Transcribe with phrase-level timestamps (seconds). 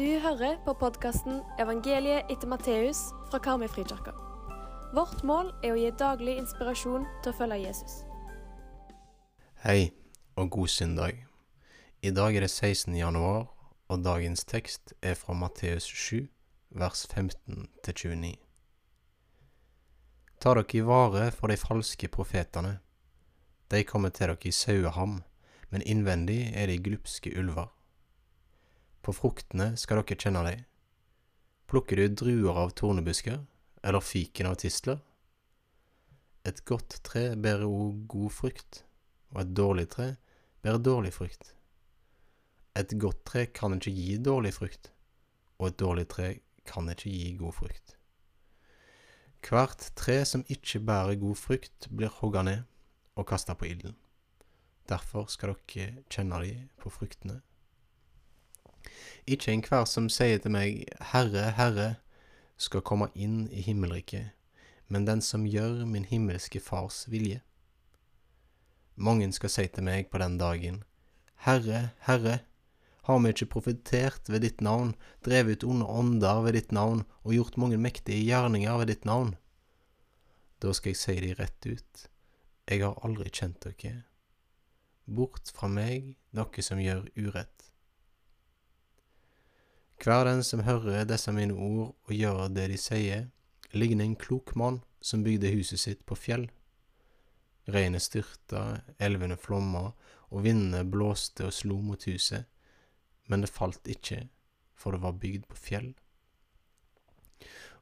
[0.00, 3.68] Du hører på podkasten 'Evangeliet etter Matteus' fra Karmøy.
[4.94, 8.04] Vårt mål er å gi daglig inspirasjon til å følge Jesus.
[9.64, 9.92] Hei
[10.36, 11.26] og god søndag.
[12.02, 12.96] I dag er det 16.
[12.96, 13.52] januar,
[13.88, 16.28] og dagens tekst er fra Matteus 7,
[16.70, 18.36] vers 15 29.
[20.40, 22.78] Ta dere i vare for de falske profetene.
[23.70, 25.22] De kommer til dere i saueham,
[25.70, 27.68] men innvendig er de glupske ulver.
[29.00, 30.64] På fruktene skal dere kjenne dem.
[31.70, 33.38] Plukker du druer av tornebusker,
[33.82, 34.98] eller fiken av tistler?
[36.44, 38.82] Et godt tre bærer òg god frukt,
[39.32, 40.08] og et dårlig tre
[40.64, 41.54] bærer dårlig frukt.
[42.76, 44.92] Et godt tre kan ikke gi dårlig frukt,
[45.58, 46.28] og et dårlig tre
[46.68, 47.96] kan ikke gi god frukt.
[49.40, 52.66] Hvert tre som ikke bærer god frukt, blir hogga ned
[53.16, 53.96] og kasta på ilden.
[54.88, 57.40] Derfor skal dere kjenne de på fruktene.
[59.26, 61.88] Ikke enhver som sier til meg, Herre, Herre,
[62.60, 64.32] skal komme inn i himmelriket,
[64.88, 67.40] men den som gjør min himmelske Fars vilje.
[69.00, 70.82] Mange skal si til meg på den dagen,
[71.46, 72.40] Herre, Herre,
[73.08, 74.92] har vi ikke profetert ved ditt navn,
[75.24, 79.32] drevet onde ånder ved ditt navn og gjort mange mektige gjerninger ved ditt navn?
[80.60, 82.04] Da skal jeg si de rett ut,
[82.68, 84.02] jeg har aldri kjent dere.
[85.08, 87.69] Bort fra meg, dere som gjør urett.
[90.00, 93.26] Hver den som hører disse mine ord og gjør det de sier,
[93.76, 96.46] ligner en klok mann som bygde huset sitt på fjell.
[97.68, 99.90] Regnet styrta, elvene flomma,
[100.30, 102.46] og vindene blåste og slo mot huset,
[103.28, 104.22] men det falt ikke,
[104.72, 105.92] for det var bygd på fjell.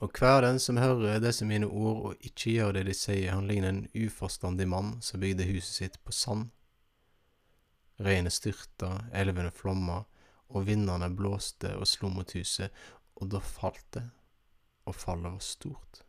[0.00, 3.48] Og hver den som hører disse mine ord og ikke gjør det de sier, han
[3.48, 6.48] ligner en uforstandig mann som bygde huset sitt på sand.
[8.00, 10.04] Regnet styrta, elvene flomma,
[10.48, 12.72] og vindene blåste og slo mot huset,
[13.16, 14.04] og da falt det,
[14.86, 16.02] og fallet var stort.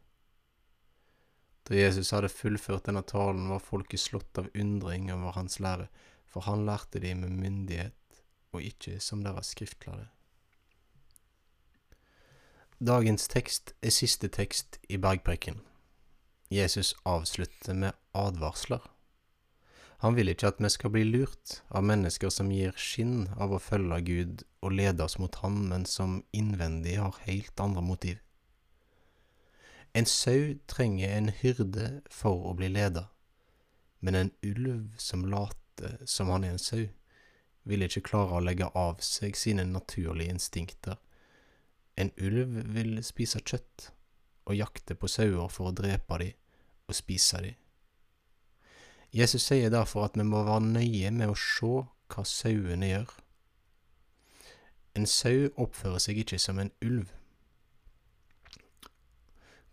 [1.67, 5.89] Da Jesus hadde fullført denne talen, var folket slått av undring over hans lære,
[6.27, 8.21] for han lærte de med myndighet,
[8.55, 10.07] og ikke som deres skriftlærde.
[12.77, 15.59] Dagens tekst er siste tekst i bergpreken.
[16.53, 18.83] Jesus avslutter med advarsler.
[20.03, 23.61] Han vil ikke at vi skal bli lurt av mennesker som gir skinn av å
[23.61, 28.19] følge Gud og lede oss mot Han, men som innvendig har helt andre motiv.
[29.97, 33.07] En sau trenger en hyrde for å bli leda,
[33.99, 36.85] men en ulv som later som han er en sau,
[37.67, 40.99] vil ikke klare å legge av seg sine naturlige instinkter.
[41.97, 43.89] En ulv vil spise kjøtt
[44.45, 46.37] og jakte på sauer for å drepe dem
[46.87, 47.57] og spise dem.
[49.17, 51.71] Jesus sier derfor at vi må være nøye med å se
[52.13, 53.13] hva sauene gjør.
[54.97, 57.09] En sau oppfører seg ikke som en ulv.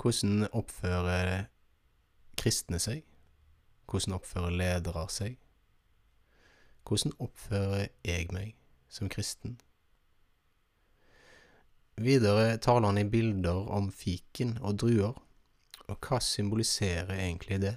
[0.00, 1.50] Hvordan oppfører
[2.41, 3.05] kristne seg?
[3.84, 5.37] Hvordan oppfører ledere seg?
[6.88, 8.56] Hvordan oppfører jeg meg
[8.88, 9.59] som kristen?
[12.00, 15.21] Videre taler han i bilder om fiken og druer,
[15.84, 17.76] og hva symboliserer egentlig det?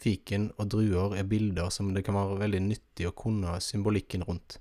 [0.00, 4.58] Fiken og druer er bilder som det kan være veldig nyttig å kunne symbolikken rundt.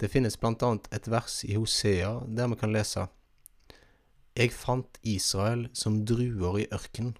[0.00, 3.08] Det finnes annet et vers i Hosea der vi kan lese
[4.36, 7.16] Jeg fant Israel som druer i ørkenen.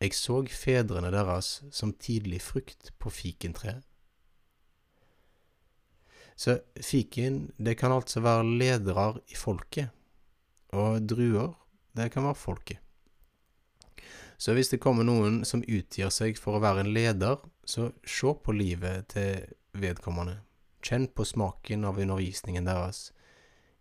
[0.00, 3.82] Jeg så fedrene deres som tidlig frukt på fikentreet.
[6.36, 9.90] Så fiken, det kan altså være ledere i folket,
[10.74, 11.54] og druer,
[11.94, 12.83] det kan være folket.
[14.38, 18.34] Så hvis det kommer noen som utgir seg for å være en leder, så se
[18.44, 19.44] på livet til
[19.78, 20.40] vedkommende.
[20.84, 23.08] Kjenn på smaken av undervisningen deres.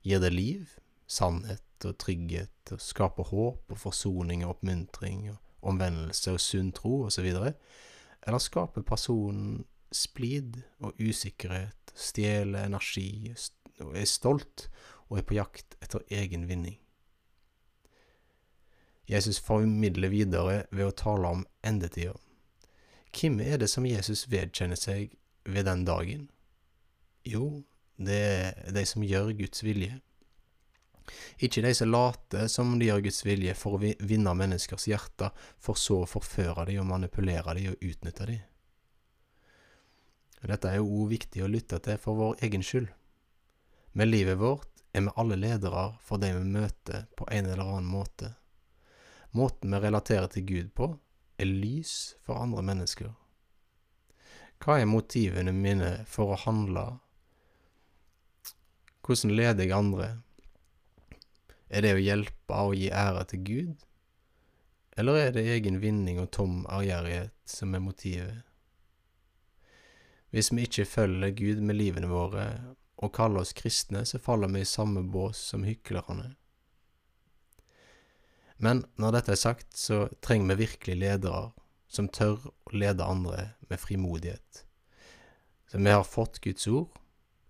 [0.04, 0.78] Gir det liv,
[1.08, 7.04] sannhet og trygghet, og skaper håp og forsoning og oppmuntring og omvendelse og sunn tro
[7.08, 7.28] osv.,
[8.24, 13.34] eller skaper personen splid og usikkerhet, stjeler energi
[13.84, 14.70] og er stolt
[15.10, 16.80] og er på jakt etter egen vinning?
[19.10, 22.16] Jesus formidler videre ved å tale om endetida.
[23.14, 25.12] Hvem er det som Jesus vedkjenner seg
[25.46, 26.30] ved den dagen?
[27.28, 27.64] Jo,
[27.98, 30.00] det er de som gjør Guds vilje.
[31.44, 35.80] Ikke de som later som de gjør Guds vilje for å vinne menneskers hjerter, for
[35.80, 38.42] så å forføre dem og manipulere dem og utnytte dem.
[40.44, 42.90] Dette er jo òg viktig å lytte til for vår egen skyld.
[43.96, 47.88] Med livet vårt er vi alle ledere for de vi møter på en eller annen
[47.88, 48.34] måte.
[49.34, 50.92] Måten vi relaterer til Gud på,
[51.42, 53.14] er lys for andre mennesker.
[54.62, 56.84] Hva er motivene mine for å handle?
[59.04, 60.12] Hvordan leder jeg andre?
[61.74, 63.88] Er det å hjelpe og gi ære til Gud?
[64.96, 68.44] Eller er det egen vinning og tom ærgjerrighet som er motivet?
[70.30, 72.46] Hvis vi ikke følger Gud med livene våre
[73.02, 76.36] og kaller oss kristne, så faller vi i samme bås som hyklerne.
[78.58, 81.52] Men når dette er sagt, så trenger vi virkelig ledere
[81.94, 84.64] som tør å lede andre med frimodighet.
[85.70, 86.90] Så vi har fått Guds ord,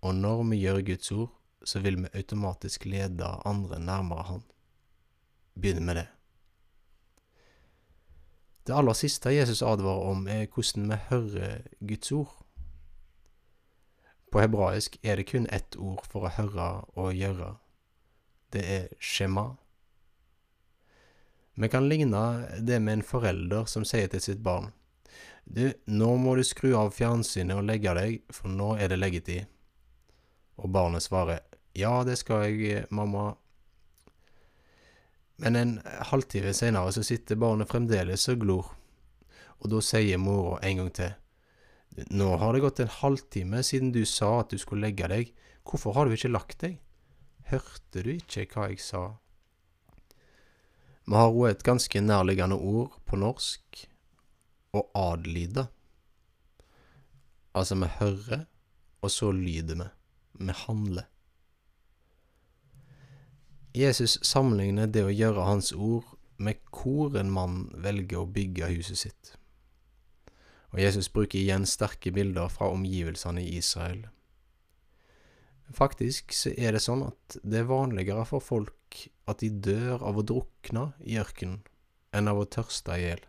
[0.03, 1.31] og når vi gjør Guds ord,
[1.63, 4.43] så vil vi automatisk lede andre nærmere Han.
[5.55, 6.07] Begynn med det.
[8.67, 12.45] Det aller siste Jesus advarer om, er hvordan vi hører Guds ord.
[14.31, 17.51] På hebraisk er det kun ett ord for å høre og gjøre.
[18.53, 19.53] Det er shema.
[21.53, 24.71] Vi kan ligne det med en forelder som sier til sitt barn
[25.45, 29.45] Du, nå må du skru av fjernsynet og legge deg, for nå er det leggetid.
[30.57, 31.43] Og barnet svarer
[31.77, 33.33] Ja, det skal jeg, mamma.
[35.41, 35.73] Men en
[36.09, 38.69] halvtime seinere så sitter barnet fremdeles og glor,
[39.59, 41.15] og da sier mora en gang til.
[42.13, 45.33] Nå har det gått en halvtime siden du sa at du skulle legge deg,
[45.67, 46.79] hvorfor har du ikke lagt deg?
[47.49, 49.03] Hørte du ikke hva jeg sa?
[51.05, 53.83] Vi har òg et ganske nærliggende ord på norsk,
[54.73, 55.67] å adlyde.
[57.53, 58.45] Altså, vi hører,
[59.03, 59.89] og så lyder vi.
[60.39, 61.09] Vi handler.
[63.73, 66.05] Jesus sammenligner det å gjøre hans ord
[66.37, 69.31] med hvor en mann velger å bygge huset sitt.
[70.73, 74.07] Og Jesus bruker igjen sterke bilder fra omgivelsene i Israel.
[75.73, 78.99] Faktisk så er det sånn at det er vanligere for folk
[79.29, 81.63] at de dør av å drukne i ørkenen,
[82.13, 83.23] enn av å tørste i hjel.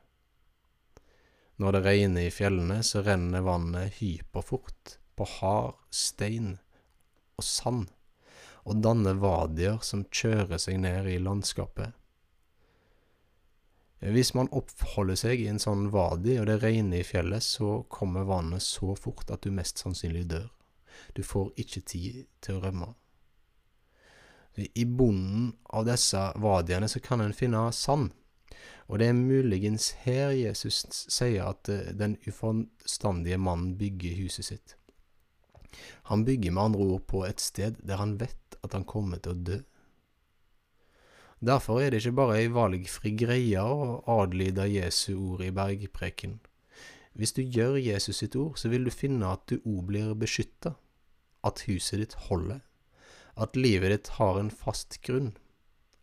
[1.57, 6.57] Når det regner i fjellene, så renner vannet hyperfort på hard stein
[7.39, 7.93] og sand,
[8.65, 11.95] og danner vadier som kjører seg ned i landskapet.
[14.05, 18.27] Hvis man oppholder seg i en sånn vadi, og det regner i fjellet, så kommer
[18.29, 20.51] vannet så fort at du mest sannsynlig dør.
[21.15, 22.93] Du får ikke tid til å rømme.
[24.55, 28.13] I bunnen av disse vadiene så kan en finne sand,
[28.87, 34.77] og det er muligens her Jesus sier at eh, den uforstandige mannen bygger huset sitt.
[36.13, 39.35] Han bygger med andre ord på et sted der han vet at han kommer til
[39.35, 39.59] å dø.
[41.45, 46.39] Derfor er det ikke bare ei valgfri greie å adlyde Jesu ord i bergpreken.
[47.15, 50.75] Hvis du gjør Jesus sitt ord, så vil du finne at du òg blir beskytta,
[51.45, 52.61] at huset ditt holder,
[53.37, 55.35] at livet ditt har en fast grunn,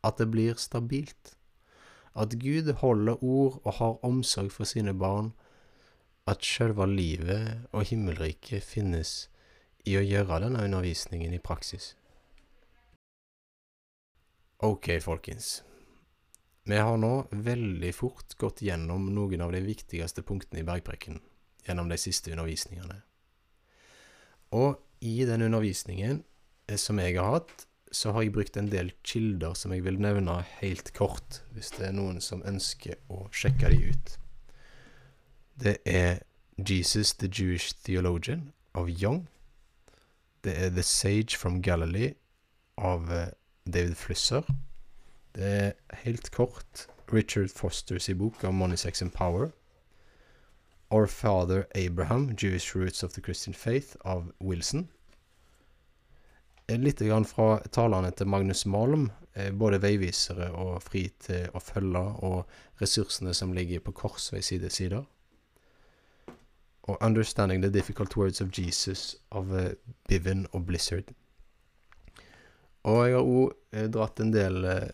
[0.04, 1.36] at det blir stabilt,
[2.14, 5.32] at Gud holder ord og har omsorg for sine barn,
[6.28, 9.32] at sjølve livet og himmelriket finnes
[9.88, 11.96] i å gjøre denne undervisningen i praksis.
[14.62, 15.64] Ok, folkens.
[16.70, 21.18] Vi har nå veldig fort gått gjennom noen av de viktigste punktene i bergpreken
[21.66, 23.00] gjennom de siste undervisningene.
[24.54, 26.24] Og i den undervisningen
[26.68, 30.00] eh, som jeg har hatt, så har jeg brukt en del kilder som jeg vil
[30.00, 34.14] nevne helt kort, hvis det er noen som ønsker å sjekke de ut.
[35.62, 36.22] Det er
[36.58, 39.26] Jesus the Jewish Theologian av Young.
[40.46, 42.16] Det er The Sage from Galilee
[42.78, 43.34] av eh,
[43.66, 44.48] David Flusser.
[45.36, 45.74] Det er
[46.06, 49.52] helt kort Richard Fosters i bok av Money, Sex and Power.
[50.92, 54.88] Our Father Abraham, Jewish Roots of the Christian Faith av Wilson.
[56.68, 62.04] Litt grann fra talene til Magnus Malm, eh, både veivisere og fri til å følge,
[62.24, 65.06] og ressursene som ligger på korsvei side sider.
[66.84, 69.74] Og Understanding the Difficult Words of Jesus av eh,
[70.08, 71.14] Biven og Blizzard.
[72.84, 74.92] Og jeg har òg eh, dratt en del eh,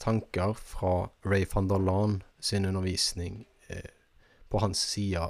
[0.00, 3.90] tanker fra Ray van der Laan sin undervisning eh,
[4.50, 5.22] på hans side,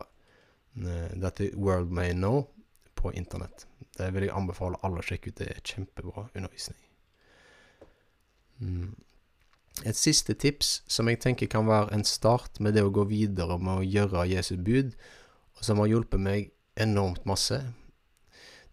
[0.77, 2.47] eh, dette World May Know,
[2.95, 3.67] på internett.
[3.97, 5.39] Det vil jeg anbefale alle å sjekke ut.
[5.41, 6.81] Det er kjempebra undervisning.
[8.61, 8.95] Mm.
[9.89, 13.57] Et siste tips som jeg tenker kan være en start med det å gå videre
[13.59, 14.93] med å gjøre Jesu bud,
[15.57, 16.51] og som har hjulpet meg
[16.81, 17.61] enormt masse,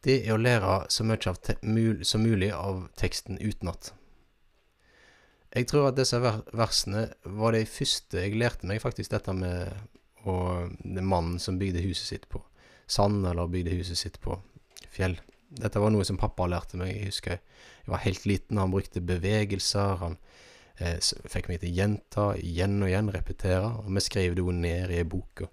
[0.03, 3.93] det er å lære så mye mul som mulig av teksten utenat.
[5.55, 9.71] Jeg tror at disse versene var de første jeg lærte meg faktisk dette med
[10.27, 12.43] og det mannen som bygde huset sitt på
[12.87, 14.37] sand, eller bygde huset sitt på
[14.93, 15.17] fjell.
[15.47, 16.93] Dette var noe som pappa lærte meg.
[16.95, 19.99] Jeg husker jeg var helt liten, han brukte bevegelser.
[20.03, 20.17] Han
[20.83, 23.69] eh, fikk meg til å gjenta igjen og igjen, repetere.
[23.83, 25.45] Og vi skrev det jo ned i ei bok.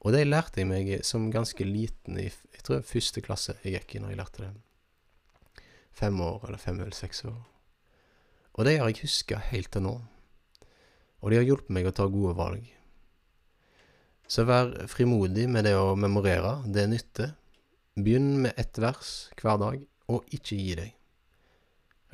[0.00, 3.94] Og det lærte jeg meg som ganske liten i jeg tror første klasse jeg gikk
[3.96, 4.50] i når jeg lærte det.
[5.96, 7.40] fem år, eller fem eller seks år.
[8.54, 9.94] Og det har jeg huska helt til nå.
[11.20, 12.68] Og det har hjulpet meg å ta gode valg.
[14.30, 17.32] Så vær frimodig med det å memorere, det nytter.
[17.98, 20.92] Begynn med ett vers hver dag, og ikke gi deg.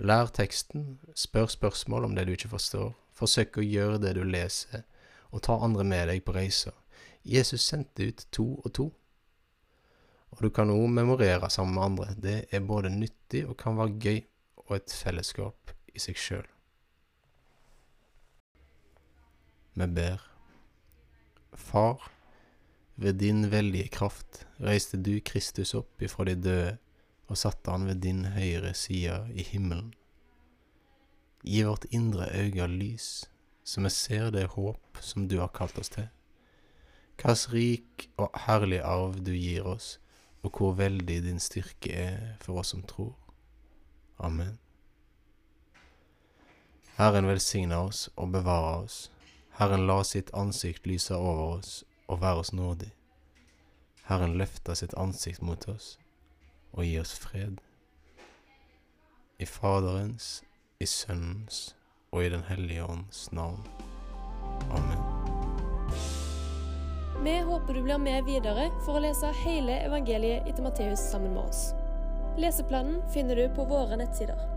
[0.00, 4.86] Lær teksten, spør spørsmål om det du ikke forstår, forsøk å gjøre det du leser,
[5.28, 6.72] og ta andre med deg på reiser.
[7.26, 8.86] Jesus sendte ut to og to.
[10.32, 12.06] Og du kan òg memorere sammen med andre.
[12.16, 14.22] Det er både nyttig og kan være gøy,
[14.66, 16.48] og et fellesskap i seg sjøl.
[19.76, 20.35] Vi ber.
[21.56, 22.10] Far,
[22.96, 26.74] ved din veldige kraft reiste du Kristus opp ifra de døde
[27.26, 29.94] og satte han ved din høyre side i himmelen.
[31.46, 33.26] Gi vårt indre øye lys,
[33.64, 36.08] så vi ser det håp som du har kalt oss til.
[37.16, 39.96] Hvilken rik og herlig arv du gir oss,
[40.42, 43.16] og hvor veldig din styrke er for oss som tror.
[44.18, 44.58] Amen.
[46.96, 49.10] Herren velsigne oss og bevare oss.
[49.58, 52.90] Herren la sitt ansikt lyse over oss og være oss nådig.
[54.04, 55.94] Herren løfta sitt ansikt mot oss
[56.76, 57.62] og gi oss fred.
[59.40, 60.42] I Faderens,
[60.80, 61.70] i Sønnens
[62.12, 63.64] og i Den hellige ånds navn.
[64.76, 65.00] Amen.
[67.24, 71.48] Vi håper du blir med videre for å lese hele evangeliet etter Matteus sammen med
[71.48, 71.70] oss.
[72.36, 74.55] Leseplanen finner du på våre nettsider.